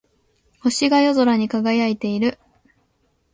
[0.61, 2.39] 星が夜空に輝いている。